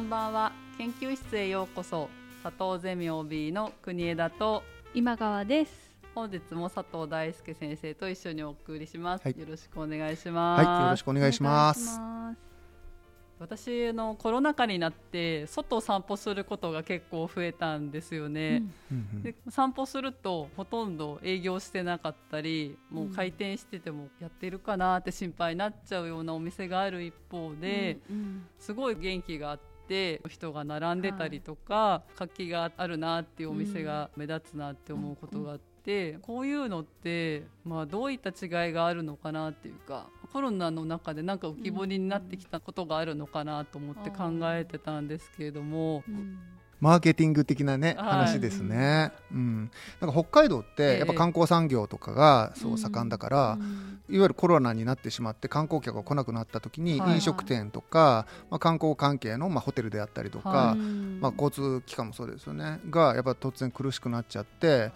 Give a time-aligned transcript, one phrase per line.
[0.00, 0.52] んばんは。
[0.78, 2.08] 研究室へようこそ。
[2.42, 4.62] 佐藤ゼミ OB の国枝と
[4.94, 5.90] 今川です。
[6.14, 9.38] 本日も佐藤大輔先生と一緒にお送りします、はい。
[9.38, 12.00] よろしくお願いします、はい、よろしくお願いします。
[13.38, 19.08] 私のコロナ禍になって外を散歩することが結構増えたんですよね、うん。
[19.14, 29.69] うんで散歩するとほとんど営業してなかったりもう開店しててもやってるかなって心配になっちゃうようなお店がある一方で、うんすごい元気があって
[30.28, 46.04] 人が並んでたりとか、活気があるなっていうお店が目立つなって思うことがあって、こういうのって、まあ、どういった違いがあるのかなっていうかコロナの中でなんか浮き彫りになってきたことがあるのかなと思って考えてたんですけれども。
[46.08, 46.38] うん
[46.80, 48.08] マーケティング的なね、はい。
[48.10, 49.12] 話ですね。
[49.32, 50.76] うん、なんか北海道っええ。
[50.94, 54.14] てやっぱ観光産業とかがそう盛んだから、うん。
[54.14, 60.76] いわゆるコロナになってしまって観光客が来なくなった時にはい飲食店とか、まあ、観光関係の、まあ、ホテルであったりとか、は
[61.20, 62.80] まあ、交通機関もそうですよね。
[62.90, 64.90] がやっぱ突然苦しくなっちゃって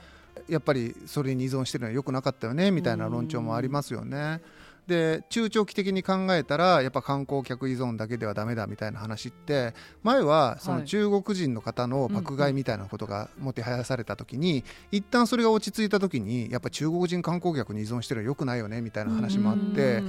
[0.49, 4.41] やっぱりそれに依存してるのは良くなかったよねみたいな論調もありますよね。
[4.87, 10.81] で中長期的に考えたらやっぱ観光客依存だけではダメだみたいな話って前はそはい。
[10.81, 20.03] の中国人の方の爆買いみたいなことがもてはやされた時に一旦それが落ち着いた時にやっぱ中国人観光客に依存してるのは良くないよねみたいな話もあって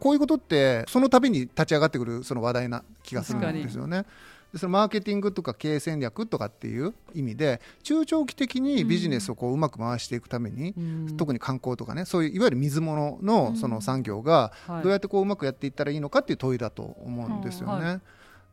[0.00, 4.04] こういうことってその度に立ち上がってくるその話題な気がするんですよね。
[4.54, 11.16] でそのマーケティングとか経営戦略とかっていう意味で中長期的にビジネスをこううまく回していくために、うん。
[11.16, 14.82] 特に観光とかねそういういわゆる水物のその産業がはい。
[14.84, 17.84] どうやってこううまくやっていったらいいのかっていう問いだと思うんですよね。
[17.84, 18.00] は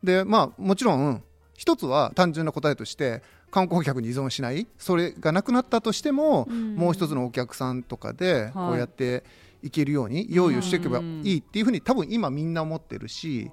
[0.02, 1.22] でまあもちろん
[1.56, 6.74] 一つは単純な答えとして観光客に依存しないそれがなくなったとしても、うん。
[6.74, 8.52] もう一つのお客さんとかではい。
[8.52, 9.22] こうやって
[9.62, 13.52] いけるように用意をしていけばいいっていうふうに多分今みんな思ってるし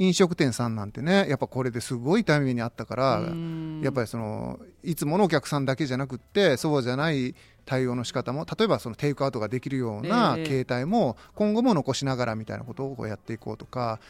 [0.00, 3.80] 飲食店さんなんてねやっぱこれですごいタイミングにあったからうん。
[3.84, 7.34] やっぱりそのいつものお客さんだけじゃなくってそうじゃない
[7.66, 10.46] 対応の仕方も例えばそのテイクアウトができるようなええ。
[10.46, 14.00] 形態も今後も残しながらみたいなことをこうやっていこうとか。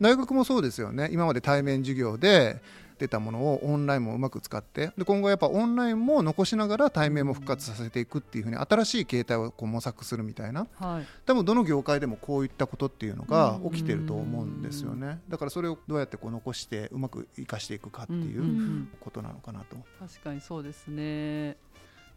[0.00, 1.08] 大学もそうですよね。
[1.10, 2.62] 今まで対面授業で
[2.98, 10.66] 出たものをオンラインもうまく使ってで今後やっぱオンラインも残しながら対面も復活させていくっていうふうに新しい形態をこう模索するみたいな。
[10.78, 11.06] はい。
[11.24, 15.20] 多分どの業界でもこういったことっていうのが起きてると思うんですよね。
[15.28, 19.76] だからそれをどうやってこう残してうまく生かしていくかっていうことなのかなと。
[19.98, 21.56] 確かにそうですね。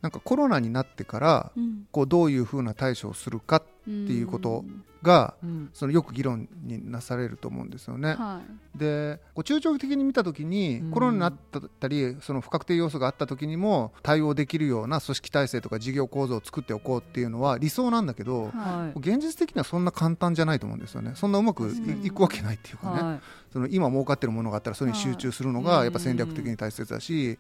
[0.02, 1.88] なんかコロナになってからうん。
[1.92, 4.64] こうどういうふうな対処をするかっていうこと
[5.02, 5.70] がうん。
[5.74, 8.16] そのよく議論になされると思うんですよね。
[8.16, 8.42] は
[8.76, 10.92] でこう中長期的に見た時にうん。
[10.92, 11.34] コロナになっ
[11.80, 18.52] たりその不確定要素があった時にも対応できるような組織体制とか事業構造を作っておこうっていうのは理想なんだけど
[18.96, 21.14] 現実的にはそんな簡単じゃないと思うんですよね。
[21.16, 21.70] そんなうまく
[22.04, 23.20] いいくわけないっていうかね、はい。
[23.54, 27.40] その今儲かってるものがあったらそれに集中するのはいがやっぱ戦略的に大切だし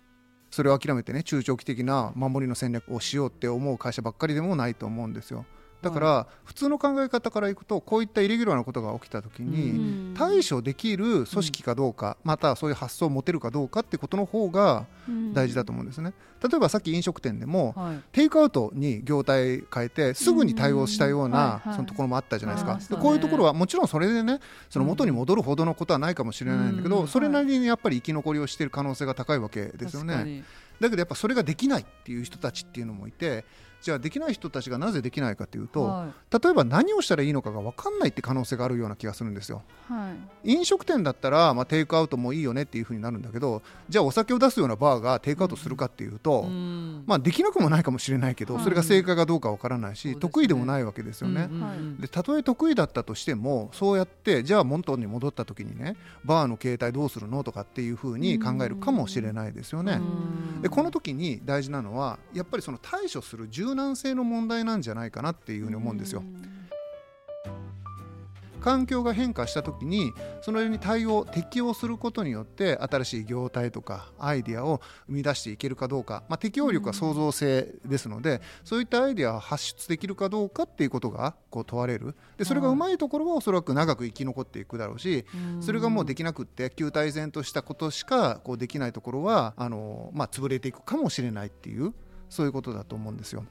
[0.51, 5.45] それを諦めてね中長期的な守りの戦略をしようって思う会社ばっかりでもないと思うんですよ。
[5.81, 10.14] だから普通の考え方からいくとこういったイレギュラーなことが起きた時うにん。
[10.16, 14.86] 対処できる組織かどうかまたはそういう発想を持てるかどうかってことの方が
[15.34, 16.14] 大事だと思うんですね。
[16.44, 18.00] 例えばさっき飲食店でもはい。
[18.12, 21.31] テイクアウトに業態変えてすぐに対応したよううん。
[21.31, 22.96] なそのところもあったじゃないですか。
[22.96, 26.90] でこういうところはもちろんそれでねその元に戻るほどのことはないかもしれないんだけうん。
[26.90, 30.44] どそれなりにやっぱり生き残りをしている可能性が高いわけですよね。
[30.80, 33.46] だけどやっぱそれができないっていう人たちっていうのもいて
[33.81, 39.64] じゃあできない人たちがなぜできないかというとは例えば何をしたらいいのかが分かんないって可能性があるような気がするんですよ。
[39.88, 40.53] はい。
[40.53, 47.03] 飲食店だったら、まあ、テイクアウトもいいよねっていうふうになるんだけどじゃあお酒を出すようなバーがテイクアウトするかっていうと、いうん。
[47.06, 48.64] まあ、できなくもないかもしれないけど、はい。
[48.64, 50.16] それが正解かどうかわからないし、ね。
[50.16, 51.50] 得意でもないわけですよね。
[52.00, 59.94] でたとえ得意だったとしてもそうやってじゃあ元に戻った時にねバーの形態どうするのとかっていうふうに考えるかもしれないですよね。
[59.94, 60.62] うん。
[60.62, 66.23] でこの時に大事なのはやっぱりその対処する柔軟性の問題なんじゃないかなっていうふうに思うんですよ。
[68.61, 85.25] 環境が変化した時にそれに対応適応することによって新しい業態とかアイデアを生み出していけるかどうか、まあ、適応力は創造性ですので、そういったアイデアを発出できるかどうかっていうことがこう問われるでそれがうまいところはおそらく長く生き残っていくだろうし
[85.59, 91.94] それがもうできなくって旧体然としたことしかこうできないところはあの、まあ、潰れていくかもしれないっていう
[92.29, 93.44] そういうことだと思うんですよ。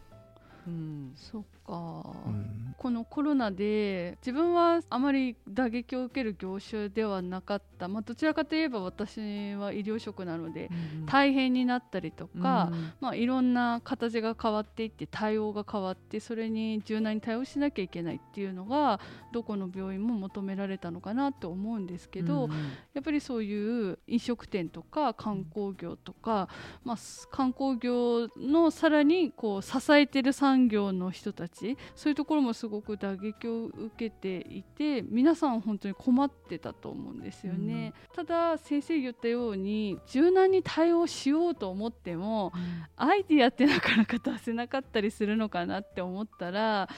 [0.70, 1.12] うん。
[1.16, 2.74] そっか、うん。
[2.80, 10.70] このコロナで自分はあまり打撃を受ける業種ではなかった、まあ、どちらかといえば私は医療職なので
[11.04, 18.98] 大変になったりとか、まあ、いろんな形が変わっていって対応が変わってそれに柔軟に対応しなきゃいけないっていうのが
[19.30, 22.48] どこの病院も求められたのかなと思うんですけど、
[22.94, 26.48] やっぱりそういう飲食店とか観光業とか、
[26.82, 31.49] まあ、す観光業のさらにこう支えてる産業の人たち
[31.94, 37.92] そういうところもすごく打撃を受けていて皆さん本当に困ってたと思うんですよね。
[38.14, 42.52] ただ先生言ったように柔軟に対応しようと思っても
[42.96, 46.88] アイディアってなかなか出せなかったりするのかなって思ったら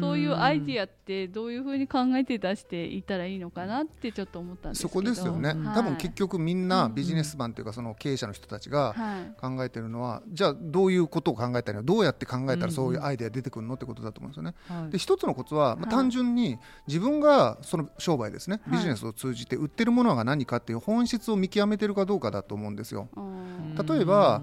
[0.00, 4.88] そういうアイディアってどういうふうに考えて出していたらいいのかなってちょっと思ったんですけど。
[4.88, 9.26] そこですよね、うん多分結局みんなビジネスマンというかその経営者の人たちがはい。
[9.40, 14.54] 考えてるのはじゃあどういうことを考えたらどうやって考えたらそういうアイデア出てくるのってことだと思うんですよね。
[14.68, 14.90] はい。
[14.90, 15.90] で一つのコツは、まあ、はい。
[15.90, 18.76] 単純に自分がその商売ですねはい。
[18.76, 23.08] ビジネスを通じて売ってるものが何かっていう本質を見極めてるかどうかだと思うんですよ。
[23.16, 24.42] うん例えば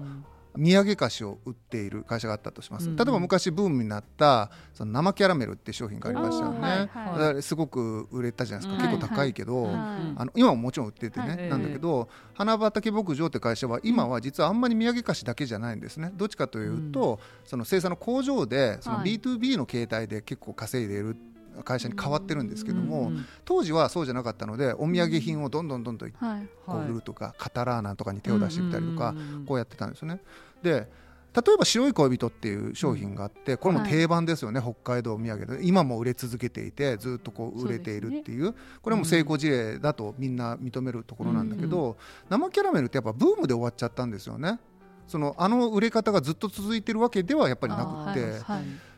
[0.56, 2.96] 土産菓子を売っている会社があったとします、うん。
[2.96, 8.90] 例えば昔ブームになったその生キャラメルっていう商品がありましたよね、はいはいすごく売れたじゃないですか、うん。
[8.90, 9.74] 結構高いけど、はい
[10.16, 11.48] あの今ももちろん売っててね、はい。
[11.48, 16.12] なんだけど花畑牧場って会社は今は実はあんまり土産菓子だけじゃないんですね。
[16.14, 19.18] どっちかというと、その生産の工場でそのはい。
[19.18, 21.16] B2B の形態で結構稼いでいる
[21.62, 30.20] 会社に変わってるんですけども、うん当時はそうじゃなかったのでお土産品をどんどんどんどんはいこう売るとか、カタラーナとかに手を出してみたりとか、うんこうやってたんですよね。
[30.62, 30.88] で
[31.34, 35.66] 例えば白い恋人っていう商品があってこれも定番ですよね、北海道土産で。
[35.66, 38.54] 今も売れ続けていてずっとこう売れているっていう。
[38.80, 41.96] これはもう成功事例だとみんな認めるところなんだけど、
[42.28, 44.60] 生キャラメルってやっぱブームで終わっちゃったんですよね。
[45.08, 48.40] そのあの売れ方がずっと続いてるわけではやっぱりなくって、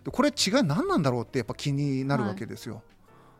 [0.06, 2.82] でこれ違い何なんだろうってやっぱ気になるわけですよ。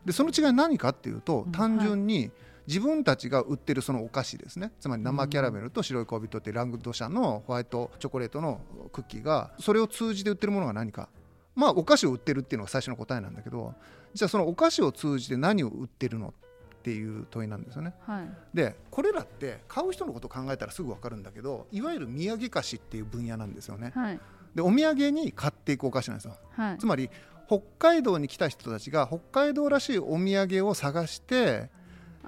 [0.04, 2.30] でその違い何かっていうとうん単純に
[2.66, 8.60] 自分たちが売ってるそのお菓子ですねつまり生キャラメルと白い恋人ってラングド社のホワイトチョコレートの
[8.92, 11.08] クッキーがそれを通じて売ってるものが何か
[11.54, 13.74] まあお菓子を売ってるっていうのが最初の答えなんだけど
[14.14, 17.94] じゃあそのお菓子を通じて何を売ってるのっていう問いなんですよね。
[18.00, 23.92] はいでこれらって買う人のことを考えたらすぐ分かるんだけどいわゆる土産菓子っていう分野なんですよね。
[23.94, 24.20] はい
[24.54, 26.37] でお土産に買っていくお菓子なんですよ。
[26.50, 27.10] はいつまり
[27.48, 31.70] 北海道に来た人たちが北海道らしいお土産を探して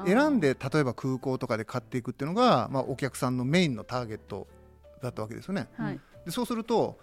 [0.07, 4.47] 選んで例えば空港とかで買っていくっていうのが、まあ、お客さんのメインのターゲット
[5.03, 5.69] だったわけですよね。
[5.77, 6.99] はいでそうすると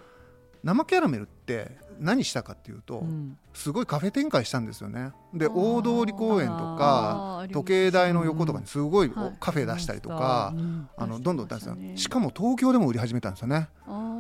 [0.66, 3.38] 生キャラメルって何したかっていうと、うん。
[3.54, 5.12] すごいカフェ展開したんですよね。
[5.32, 9.34] で大通公園とか時計台の横とかにすごいはい。
[9.40, 11.98] カフェ出したりとか、うんあのどんどん出したましたね。
[11.98, 13.70] しかも東京でも売り始めたんですよね。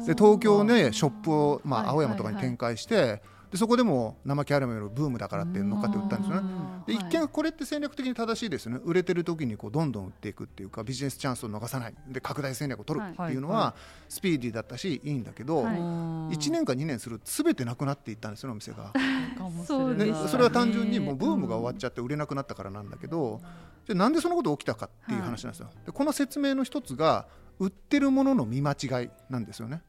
[0.05, 1.89] で東京でショップを、まあ、はい。
[1.89, 3.23] 青山とかに展開して、
[3.55, 6.49] でそこでも生キャラメルブームだからって乗っかって売ったんですよね。
[6.87, 13.73] で一見これって戦略的に正しいですよね売れてる時にこうどんどん売っていくっていうかビジネスチャンスを逃さないで拡大戦略を取るっていうのは
[14.09, 18.91] スピーディーだったしいいんだけど、はい1年か2年すると全てなくなっていったんですよお店が。
[18.93, 19.35] ね
[19.65, 23.39] そうねそれは単純にもうブームが終わっちゃって売れなくなったからなんだけど
[23.85, 25.69] じゃあなんでそのこと起きたかっていう話なんですよ。
[25.85, 27.27] でこの説明の一つが
[27.59, 29.81] 売ってるものの見間違いなんですよね。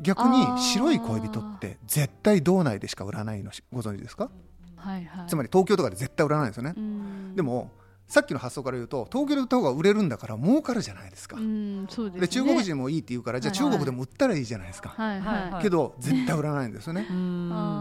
[0.00, 4.30] 逆に白い恋人って絶対道内でしか売らないのしご存知ですか？
[4.76, 6.74] はいはいつまり東京とかで絶対売らないんですよね。
[6.76, 7.70] うんでも
[8.08, 11.38] さっきの発想から言うと東京で売った方が売れるんだから儲かるじゃないですか。
[11.38, 14.90] うんそうですねで中国人もいいって言うからじゃあはい中国でも売ったらいいじゃないですか。
[14.90, 17.04] はいはいはいけど絶対売らないんですよね。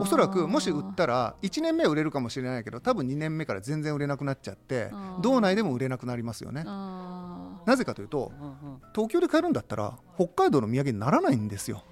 [0.01, 4.89] おそらくもし売ったら1年目は売れるかもしれないけど多分2年目から全然売れなくなっちゃって
[5.22, 6.63] 道内でも売れなくなりますよね。
[6.63, 8.31] なぜかというと
[8.95, 11.84] 東京で買えるんだったら北海道の土産にならないんですよ。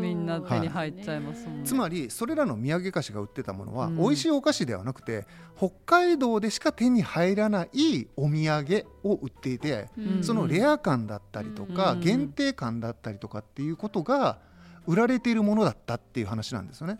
[0.00, 1.66] みんな手に入っちゃいますもんね。
[1.66, 3.96] つまりそれらの土産菓子が売ってたものはうん。
[3.96, 10.24] 美味しいお菓子ではなくて北海道でしか手に入らないお土産を売っていてうん。
[10.24, 12.00] そのレア感だったりとかうん。
[12.00, 14.38] 限定感だったりとかっていうことが
[14.86, 16.98] 売られているものだったっていう話なんですよね。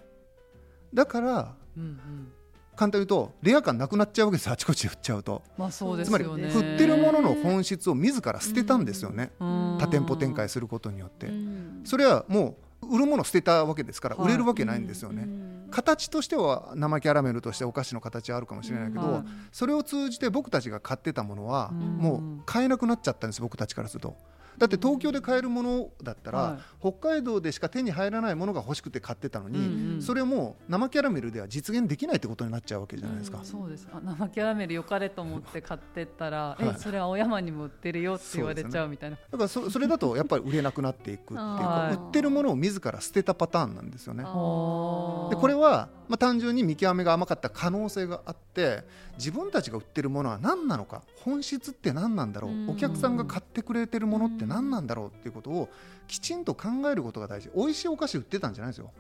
[0.95, 2.33] だからうんうん。
[2.75, 5.43] 簡単に言うとレア感なくなっちゃうわけですあちこちで売っちゃうと。
[5.59, 9.31] まあそうでつまりすよね売ってるものの本質を自ら捨てたんですよね。
[9.41, 9.79] うん。
[9.79, 11.27] 多店舗展開することによって。
[11.27, 11.81] うん。
[11.85, 12.57] それはもう
[12.93, 14.27] 売るものを捨てたわけですからはい。
[14.27, 15.23] 売れるわけないんですよね。
[15.23, 19.23] うん形としては生キャラメルとしてお菓子の形はあるかもしれないけど、はい。
[19.51, 21.79] それを通じて僕たちが買ってたものはうん。
[21.97, 24.15] もう買えなくなっちゃったんです僕たちからすると
[24.59, 26.61] だって東京で買えるものだったら、はい。
[26.81, 30.03] 北海道でしか手に入らないものが欲しくて買ってたのに、うんうん。
[30.03, 33.39] それも生キャラメルでは実現できないってことになっちゃうわけじゃないですか。
[33.39, 33.89] うんそうです。
[33.93, 41.95] あ生キャラメルよかれと思って買ってったら、はいえそれ青山にも売ってるよって言われちゃうみたいな、だからそそれだとやっぱり売れなくなっていくっていうか、はい。
[41.95, 44.25] 売ってるものを自ら捨てたパターンなんですよね。
[44.25, 45.31] ー。
[45.31, 48.85] でこれは、まあ、単純に見極めが甘かった可能性があって
[49.19, 52.71] 自分たちが売ってるものは何なのか本質って何なんだろう、うん。
[52.71, 55.69] お客さんが買ってくれてるものって何なんだろうっていうことを
[56.09, 57.51] きちんと考えることが大事。
[57.55, 58.91] 美味しいお菓子売ってたんじゃないですよ。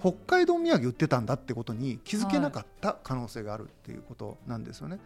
[0.00, 4.98] 北海道土産売ってたんだってことに気づけなかった可能性があるっていうことなんですよね。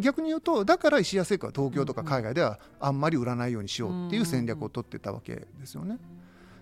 [0.00, 5.98] 逆に言うとだから石屋製菓は東京とか海外ではあんまり売らないようにしようっていう戦略を取ってたわけですよね。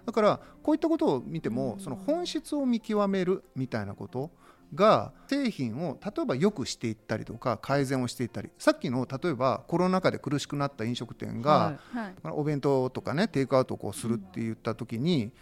[0.07, 4.31] だからこういったことを見てもその本質を見極めるみたいなこと
[4.75, 11.79] が製品を例えば良くしていったりとか改善をしていったりさっきの例えばコロナ禍で苦しくなった飲食店が、
[12.25, 15.33] お弁当とかねテイクアウトをこうするって言った時に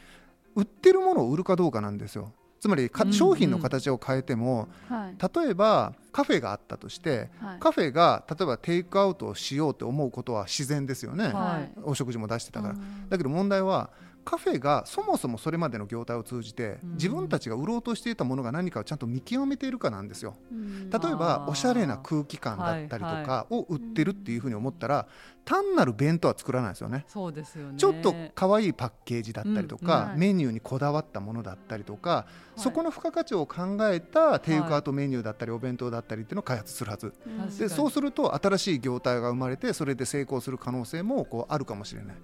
[0.54, 2.32] 売ってるものを売るかどうかなんですよ。
[2.58, 5.42] つまり商品の形を変えてもはい。
[5.44, 7.58] 例えばカフェがあったとしてはい。
[7.60, 11.80] カフェが例えばテイクアウトをしようと思うことは自然ですよね、はい。
[11.82, 12.74] お食事も出してたから。
[12.74, 13.08] うん。
[13.08, 13.90] だけど問題は
[14.26, 16.92] カフェがそもそもそれまでの業態を通じてうん。
[16.94, 20.34] 自分たちが売ろうとしていたものが何かをちゃんと見極めているかなんですよ。
[20.50, 20.90] うん。
[20.90, 25.06] 例えばおしゃれな空気感だったりとはいかを売ってるっていうふうに思ったら
[25.44, 27.04] 単なる弁当は作らないですよね。
[27.06, 27.78] そうですよね。
[27.78, 30.18] ちょっと可愛いパッケージだったりとうんか、うん。
[30.18, 32.60] メニューにこだわったものだったりとか、はい。
[32.60, 37.14] そこの付加価値を考えたテイクアウトメニューだったりお弁当だったりっていうのを開発するはず。
[37.58, 42.16] でそうすると新しい業態が生まれてそれで成功する可能性もこうあるかもしれない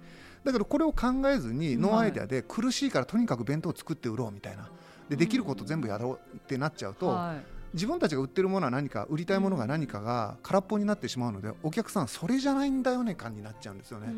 [0.43, 4.69] だけどこれを考えずにノーアイデアで苦しいからとにかく弁当を作って売ろうみたいな。
[5.09, 7.45] でできること全部やろうってなっちゃうと、はい。
[7.73, 14.13] 自分たちが売ってるものは何か売りたいものが何かが空っぽになってしまうのでお客さんそれじゃないんだよね感になっちゃうんですよね。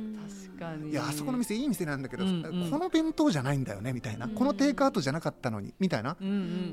[0.50, 0.92] 確かに。
[0.92, 2.70] いやあそこの店いい店なんだけど、うんうん。
[2.70, 6.18] この弁当じゃないんだよねみたいな、うんこのテイクアウトじゃなかったのにみたいな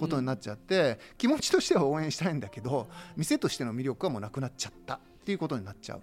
[0.00, 6.02] ことになっちゃって、気持ちとしては応援したいんだけど店としての魅力はもうなくなっちゃったっていうことになっちゃう。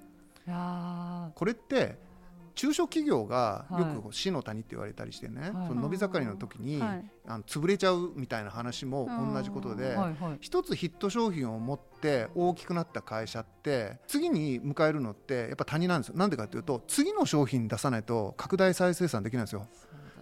[1.36, 2.09] これって
[2.56, 4.02] 中小企業がよはい。
[4.02, 5.52] く死の谷って言われたりしてね、はい。
[5.68, 7.12] その伸び盛りの時に、はい。
[7.28, 10.38] あの潰れちゃうみたいな話も同じことで、ーはいはい。
[10.42, 16.18] 一つヒット商品を持って大きくなった会社って次に迎えるのってやっぱ谷なんですよ。
[16.18, 19.68] なんでかっていうと次の商品出さないと拡大再生産できないんですよ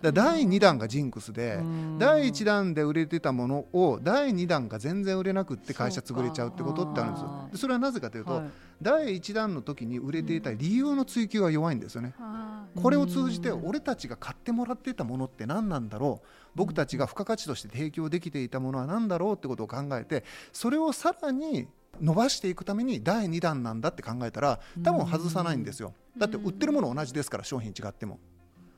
[0.02, 1.98] 第2弾がジンクスでうん。
[1.98, 7.50] 第1弾で売れてたものを第2弾が全然売れなくって会社潰れちゃうってことってあるんですよ。
[7.52, 8.50] でそれはなぜかというと、はい。
[8.82, 12.14] 第1弾の時に売れていた理由の追求が弱いんですよね。
[12.20, 16.28] あこれを通じてうん俺たちが買ってもらっていたものって何なんだろう。
[16.56, 21.68] 僕たちが付加価値として提供できていたものは何だろうってことを考えてそれをさらに
[22.02, 25.94] 伸ばしていくために第2弾なんだって考えたら多分外さないんですよ。
[26.18, 28.20] だって売ってるもの同じですから商品違っても。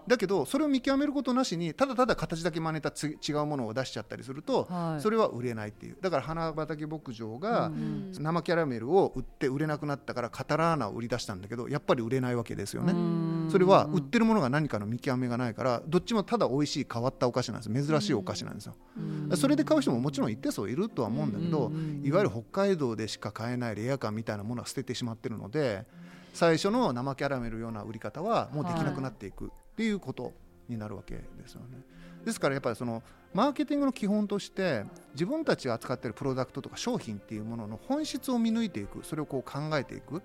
[0.10, 5.02] だけどそれを見極めることなしにただただ形だけ真似たつ違うものを出しちゃったりするとはい。
[5.02, 5.98] それは売れないっていう。
[6.02, 7.72] だから花畑牧場が
[8.14, 12.94] 生キャラメルを売って売れなくなったからカタラーナを売り出したんだけどやっぱり売れないわけですよね。
[12.94, 17.88] うんそれは売ってるものが何かの見極めがないからどっちもただ美味しい変わったお菓子なんです。
[17.88, 21.72] 珍しいお菓子なんですよ、うんそれで買う人ももちろん一定数いるとは思うんだけど、
[22.04, 25.86] いわゆる北海道でしか買えないレア感みたいなものは捨ててしまってるので
[26.34, 30.34] 最初の生キャラメルような売り方はもうできなくなっていくっていうこと
[30.68, 31.78] になるわけですよね。
[32.26, 33.02] ですからやっぱりその
[33.34, 34.84] マーケティングの基本として
[35.14, 39.06] 自分たちが扱っているプロダクトとか商品っていうものの本質を見抜いていく。
[39.06, 40.18] それをこう考えていく。
[40.18, 40.22] っ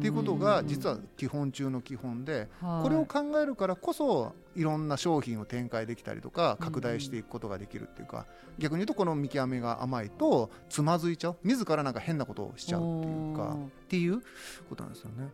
[0.00, 8.26] ていうことが実は基本中の基本でこれを考えるからこそいろんな商品を展開できたりとか拡大していくことができるっていうか
[8.58, 11.36] 逆に言うとこの見極めが甘いとつまずいちゃう。
[11.42, 14.20] 自らなんか変なことをしちゃうっていうかっていう
[14.68, 15.32] ことなんですよね。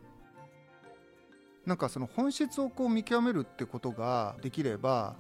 [1.66, 5.14] なんかその本質をこう見極めるってことができれば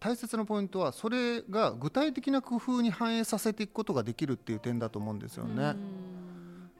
[0.00, 5.76] 大切なポイントはそれが具体的な工夫に反映させていくことができるっていう点だと思うんですよね。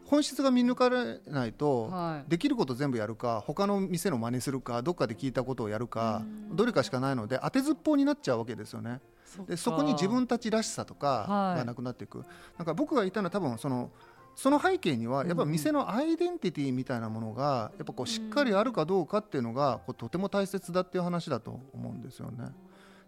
[0.07, 2.31] 本質が見抜かれないと、はい。
[2.31, 9.01] できること全部やるか他の店の真似するかどっかで聞いたことをやるかどれかしかないので当てずっぽうになっちゃうわけですよね。
[9.47, 11.59] でそこに自分たちらしさとかはい。
[11.59, 12.25] がなくなっていく、
[12.59, 13.91] なんか僕が言ったのは多分その
[14.35, 22.47] その背景にはやっぱ店のアイデンティティみたいなものがやっぱこうしっかりあるかどうかっていうのがこうとても大切だっていう話だと思うんですよね。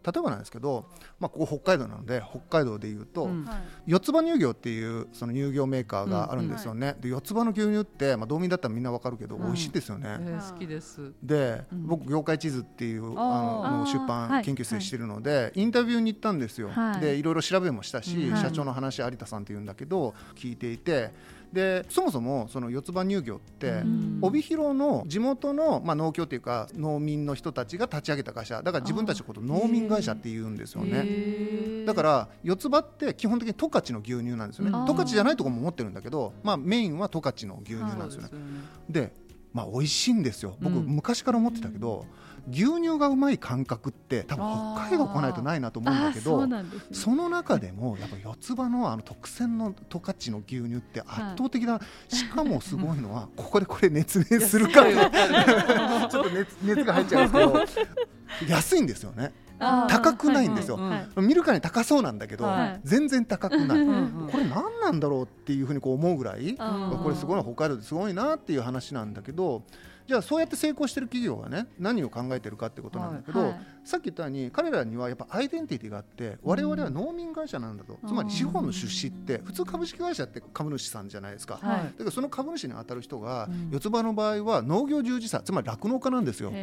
[0.04, 0.86] 例えばなんですけど、
[1.18, 3.44] まあ、ここ北海道なので北海道でいうと、うん。
[3.44, 3.56] はい。
[3.86, 9.46] 四つ葉乳業っていうその乳業メーカーがあるんですよね、で四つ葉の牛乳って、まあ、道民だったらみんなわかるけど、うん。
[9.46, 11.12] 美味しいですよね、えー好きです。
[11.22, 11.86] で、うん。
[11.86, 14.44] 僕業界地図っていうあの出版はい。
[14.44, 17.00] 研究室でしてるので、インタビューに行ったんですよ、はい。
[17.00, 18.36] でいろいろ調べもしたし、うん。
[18.36, 21.12] 社長の話有田さんっていうんだけど聞いていて
[21.54, 24.18] でそもそもその四つ葉乳業って、うん。
[24.20, 28.60] 帯広の地元の、まあ、農協っていうか農民の人たちが立ち上げた会社。
[28.60, 31.86] だから自分たちのこと農民会社って言うんですよね。
[31.86, 34.72] だから四つ葉って基本的に十勝の牛乳なんですよね。
[34.76, 38.28] うん十勝じゃないところも持ってるんだけど、まあ、メインは十勝の牛乳なんですよね。
[38.28, 38.44] そうで
[38.90, 39.12] すよねで、
[39.54, 40.56] まあ、美味しいんですよ。
[40.60, 40.86] 僕、うん。
[40.86, 42.04] 昔から思ってたけど
[42.50, 44.44] 牛乳がうまい感覚って多分
[44.76, 46.62] 北海道来ないとないなと思うんだけあどそね。
[46.92, 60.76] その中でもやっぱ四つ葉のあの特選の十勝の牛乳って圧倒的な、しかもすごいのは ここでこれ熱弁するかいやすごいわかるちょっと熱熱が入っちゃうんですけど安いんですよね高くないんですよ。
[60.76, 62.80] はいはい見るからに高そうなんだけど、はい。
[62.84, 63.86] 全然高くない、
[64.30, 69.62] これ何なんだろうっていうふうにこう思うぐらい、これすごいな北海道ですごいなっていう話なんだけど
[70.06, 81.58] じゃあそうやって成功してる企業がね何を考えてるかってことなんだけど、はいさっき言ったように彼らにはやっぱアイデンティティがあって我々は農民会社なんだと、つまり資本の出資って普通株式会社って株主さんじゃないですか。
[81.60, 81.84] はい。
[81.84, 83.68] だからその株主に当たる人が、うん。
[83.70, 86.48] 四つ葉の場合は農業従事者つまり酪農家なんですよ。
[86.48, 86.56] って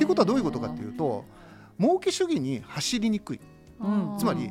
[0.00, 1.26] いうことはどういうことかっていうと
[1.80, 3.40] 儲け主義に走りにくい。
[3.80, 4.16] うん。
[4.18, 4.50] つまり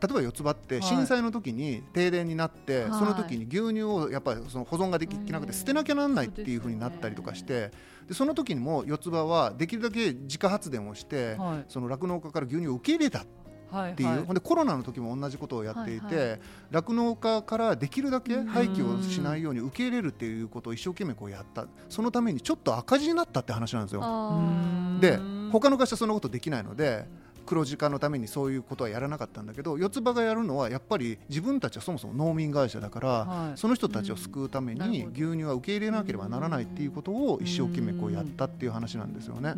[0.00, 0.82] 例えば四つ葉ってはい。
[0.84, 2.92] 震災の時に停電になって、はい。
[2.92, 5.58] その時に牛乳をやっぱりその保存ができなくてうん。
[5.58, 7.70] 捨てなきゃなんないっていう風になったりとかして
[8.06, 11.64] でその時にも四つ葉はできるだけ自家発電をして、はい。
[11.68, 13.26] その酪農家から牛乳を受け入れたっ
[13.70, 16.10] はいていう、はいほんでコロナの時も同じことをやっていはい。
[16.10, 21.66] て酪農、家からできるだけ廃棄をしないように受け入れるっていうことを一生懸命こうやった。
[21.88, 24.00] そのためにちょっと赤字になったって話なんですよ。
[24.02, 25.18] あで
[25.50, 27.06] 他の会社はそんなことできないので
[27.48, 33.58] 黒字化のためにそういうことはやらなかったんだけど四つ葉がやるのはやっぱり自分たちはそもそも農民会社だから、はい。
[33.58, 39.54] その人たちを救うために牛乳は受け入れなければならないっていうことを一生懸命こうやったっていう話なんですよね。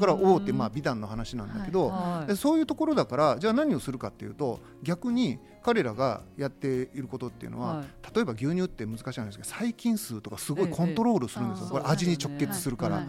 [0.00, 2.26] だから大手まあ美談の話なんだけど、はい。
[2.26, 8.14] でそういうところだからじゃあ何をするかっていうと逆に彼らがやっていることっていうのは、はい。
[8.14, 13.06] 例えば牛乳って難しいんですけど細菌数とかすごいええコントロールするんですよ、ええこれ味に直結するから、はい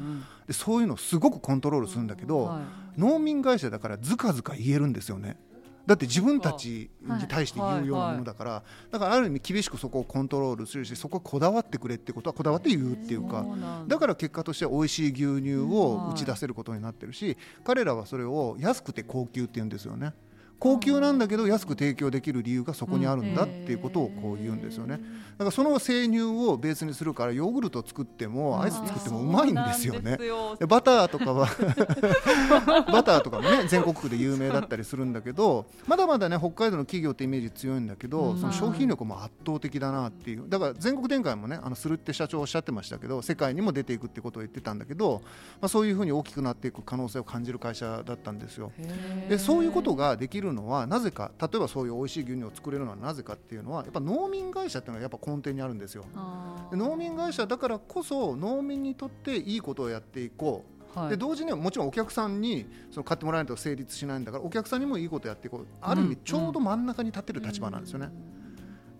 [0.48, 2.62] でそういうのすごくコントロールするんだけど、は
[2.98, 3.00] い。
[3.00, 5.38] 農民会社だからずかずか言えるんですよね。
[5.86, 13.46] だって自分たちに対して言うようなものだから、だからある意味厳しくそこをコントロールするしそこはこだわってくれってことはこだわって言うっていうか
[13.88, 14.00] だ。
[14.00, 20.14] から結果として美味しい牛乳を打ち出せることになってるし彼らはそれを安くて高級って言うんですよね。
[20.64, 24.98] 高級なんだけど安く提供できる理由がそこにあるんだっていうことをこう言うんですよね。
[25.34, 30.18] だからその生乳をベースにするからヨーグルト作ってもアイス作ってもうまいんですよね。
[30.58, 31.50] でバターとかは
[32.94, 45.22] バターとかもね全国区で有名だったりするんだけどまだまだね北海道の企業ってイメージ強いんだけど、うんその商品力も圧倒的だなっていうだから全国展開もねあのするって社長おっしゃってましたけど世界にも出ていくってことを言ってたんだけど、
[45.60, 48.72] まあ、そういうふうに大きくなっていく可能性を感じる会社だったんですよ。
[49.28, 56.06] でそういうことができるのはなぜか例えばそういう美味しい牛乳を作れるのはなぜかっていうのはやっぱ農民会社っていうのがやっぱ根底にあるんですよ。
[56.72, 61.10] 農民会社だからこそ農民にとっていいことをやっていこう、はい。
[61.10, 65.66] で同時にはもちろんお客さんにその買ってもらえないと成立しないんだからお客さんにもいいことをやっていこう。
[65.82, 68.10] ある意味ちょうど真ん中に立てる立場なんですよね。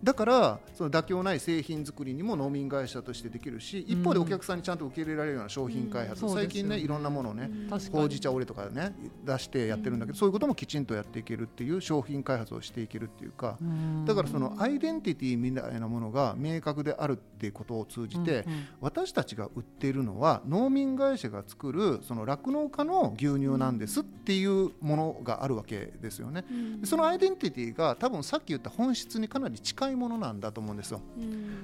[0.04, 6.34] だからその妥協ない製品作りにも農民会社としてできるし一方でお客さんにちゃんと受け入れられるような商品開発、うん。
[6.34, 7.50] 最近ねいろんなものをね
[7.90, 14.04] ほうじ茶オレとかね出してやってるんだけど、そういうこともきちんとやっていけるっていう商品開発をしていけるっていうか、うん。
[14.04, 18.66] だからそのアイデンティティみたいなものが明確であるっていうことを通じて、うんうん。
[18.82, 26.44] 私たちが売っているのは農民会社が作るその酪農家の牛乳なんですっていうものがあるわけですよね。
[26.80, 31.00] でそのアイデンティティが多分さっき言った本質にかなり近いものなんだと思うんですよ。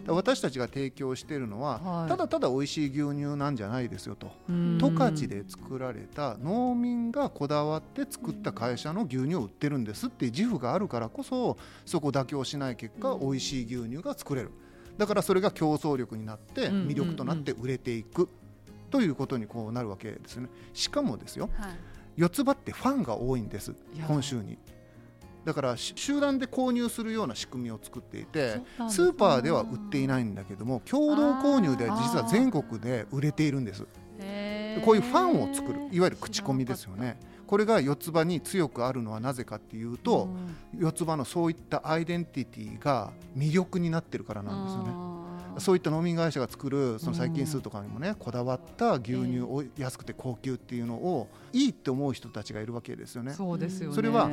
[0.06, 2.08] 私たちが提供しているのは、はい。
[2.08, 4.32] ただただ美味しい牛乳なんじゃないですよと。
[4.48, 4.78] うん。
[4.78, 14.50] 十勝で作られた農民がこだわって作った会社の牛乳を売ってるんですっていう自負があるからこそそこを妥協しない結果美味しい牛乳が作れる。
[14.98, 16.86] だからそれが競争力になってうん。
[16.86, 18.28] 魅力となって売れていく。
[18.90, 20.48] ということにこうなるわけですよね。
[20.74, 21.70] しかもですよはい。
[22.16, 24.58] 四つ葉ってファンが多いんですいや本州に
[25.44, 33.87] だからし集団で購入するような仕組みを作っていてそうなんですスーパーでは売っていないんだけども共同購入では実は全国で売れているんです。
[34.85, 37.18] こういうファンを作るいわゆる口コミですよね。
[37.46, 40.29] これが四つ葉に強くあるのはなぜかっていうと、
[40.79, 44.90] 四つ葉のそういったアイデンティティが魅力になってるからなんですよね
[45.58, 53.32] そういった農民会社が作るその細菌数とかにもねこだわった牛乳を安くて高級っていうのをいいって思う人たちがいるわけですよね。
[53.32, 53.94] そうですよね。
[53.94, 54.30] それは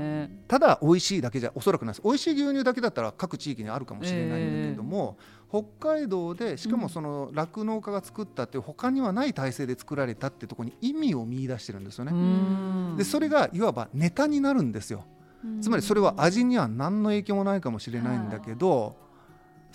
[0.47, 2.01] ただ美味しいだけじゃおそらくないです。
[2.03, 5.17] 美味しい牛乳だけだったら各地域にあるかもしれないんだけども、
[5.49, 12.12] 北海道でしかもその酪農家が作ったっていう他にはない体制で作られたってところに意味を見出してるんですよね。
[12.13, 12.95] うん。
[12.97, 15.06] でそれがいわばネタになるんですよ。
[15.62, 18.95] つまりそれは味には何の影響もないかもしれないんだけど、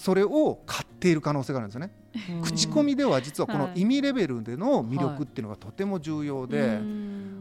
[0.03, 1.93] それを買っている可能性があるんですよね。
[2.43, 6.81] 口コミでは実はこの意味レベルでの魅力っていうのがとても重要で、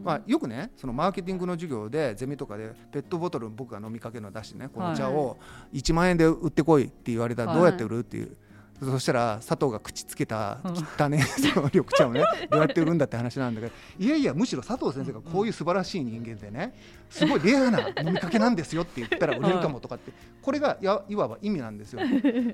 [0.04, 5.38] まあ、よくねそのマーケティングの授業でゼミとかでペットボトル僕が飲みかけるのを出してねこの茶を
[5.72, 8.36] 1万円で売ってこいって言われたらどうやって売るっていう
[8.82, 10.58] そしたら佐藤が口つけた
[10.98, 11.22] 汚ね
[11.54, 16.74] その緑茶をねどうやって売るんだって話なんだけどいやいやむしろ佐藤先生がこういう素晴らしい人間でね
[17.08, 22.00] すごいレアな飲みかけなんですよって言ったら売れるかもとかってこれがやいわば意味なんですよ。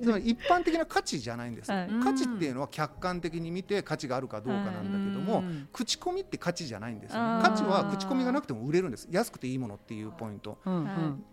[0.02, 9.08] つまり一般的な価値じゃないんです、はい、価値っていうのは客観的に見て価値があるかどうかなんだけども口コミって価値じゃないんですよ、ね、価値は口コミがなくても売れるんです。
[9.10, 10.58] 安くていいものっていうポイント、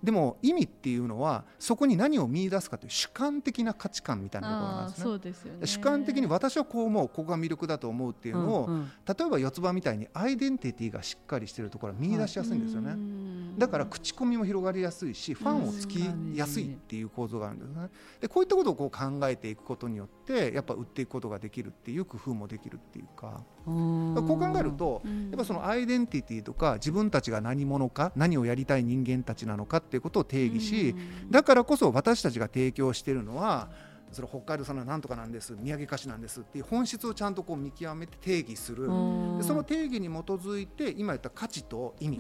[0.03, 5.03] でも意味っていうのはそこに何を見出すかという主観的な価値観みたいなところなんですね。
[5.03, 5.67] そうですよね。
[5.67, 12.99] 主観的に私はこう思うここが魅力だと思うっていうのを、うんうん、例えば四つ葉みたいにアイデンティティがしっかりしているところは見出しやすいんですよね、はい、
[13.57, 15.99] だから口コミも広がりやすいしファンをつき
[16.35, 17.89] やすいっていう構造があるんですね。
[18.21, 23.43] でこういったことをこう考えていくことによってやっぱ売っていくことができるっていう工夫もできるっていうか。
[23.65, 30.95] こう考えるとやっぱそのアイデンティティとか自分たちが何者か何をやりたい人間たちなのかっていうことを定義し
[31.31, 33.69] だからこそ私たちが提供しているのは
[34.15, 38.83] それ北海道産のなんとかなんです宮城菓子なんですっていう本質をちゃんとこう見極めて定義する。
[38.83, 42.19] でその定義に基づいて今言った価値と意味。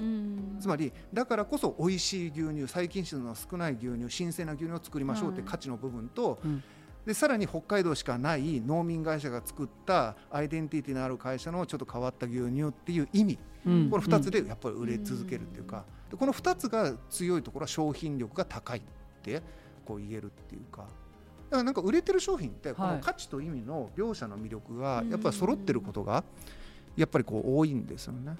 [0.59, 6.39] つまりだからこそ美味しい牛乳細菌質の少ない牛乳新鮮な牛乳を作りましょうって価値の部分と、
[7.05, 18.81] でさらに北海道しかない農民会社が作ったアイデンティティのある会社のちょっと変わった牛乳っていう意味、うん、この2つでやっぱり売れ続けるっていうか、でこの2つが強いところは商品力が高いっ
[19.21, 19.41] て
[19.85, 20.87] こう言えるっていうか。
[21.55, 26.23] だからなんか売れてる商品ってこの価値と意味の両者の魅力がやっぱり揃ってることが
[26.97, 28.35] やっぱりこう多いんですよね。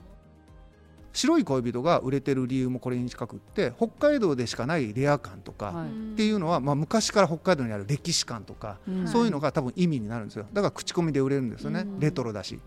[1.13, 10.45] 白い恋人が売れてる理由もこれに近くって北海道でしかないレア感とかっていうのは、まあ、昔から北海道にある歴史観とか、そういうのが多分意味になるんですよ。
[10.51, 12.59] だから口コミで売れるんですよね、レトロだし、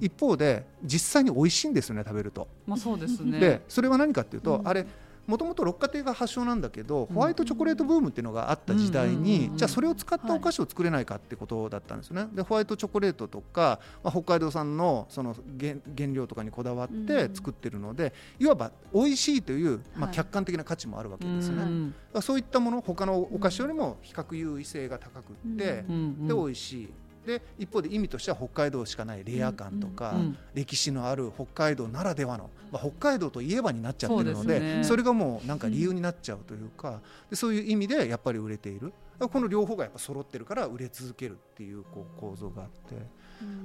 [0.00, 2.48] 一方で実際に美味しいんですよね食べると。
[2.66, 3.38] まあ、そうですね。
[3.38, 4.84] でそれは何かっていうと、あれ
[5.26, 12.28] もともと六花亭が発祥なんだけどホワイトチョコレートブームっていうのがあった時代にじゃあそれを使ったお菓子を作れないかってことだったんですよね。
[12.32, 21.92] でホワイトチョコレートとか、まあ、北海道産のその原原料とかにこだわって作ってるのでいわば美味しいという、まあ、客観的な価値もあるわけですね。
[22.20, 26.92] そういったもの他のお菓子よりも比較優位性が高くってで美味しい
[27.26, 30.14] で一方で意味としては北海道しかないレア感とか、
[30.54, 38.92] 歴史のある北海道ならではの、まあ、北海道といえばになっちゃってるので、ね、それがもうなんか理由になっちゃうというかでそういう意味でやっぱり売れている。
[39.28, 42.96] この両方がやっぱ揃ってるから売れ続けるっていうこう構造があって、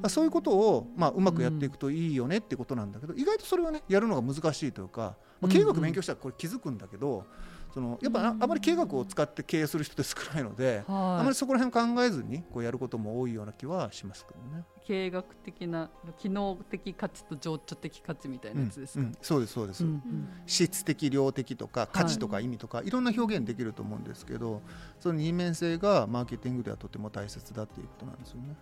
[0.04, 7.26] うん、そういうことをまあうまくやっていくといいよねってことなんだけど意外とそれはねやるのが難しいというか、まあ、経営学勉強したらこれ気づくんだけど。
[7.74, 14.64] そのやっぱあまり経営学を使って経営する人って少ないので、あまりそこら辺考えずにこうやることも多いような気はしますけどね。
[14.88, 24.62] 経営学的な機能的価値と情緒的価値みたいなやつですか、うんうん、そうですそうです、うんうん、質的量的とか価値とか意味とか、はい、いろんな表現できると思うんですけど
[25.02, 28.56] その二面性がマーケティングではとても大切だっていうことなんですよね。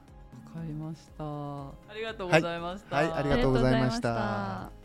[0.56, 1.24] わかりました。
[1.24, 2.96] ありがとうございました。
[2.96, 4.85] はい、はい、ありがとうございました。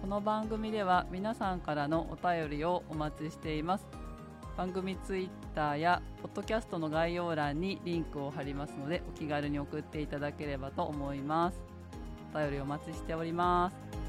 [0.00, 3.86] この番組では皆さんからのお便りをお待ちしています。
[4.56, 11.60] 番組ツイッターやポッドキャストの概要欄にリンクを貼りますのでお気軽に送っていただければと思います。
[12.34, 13.99] お便りお待ちしております。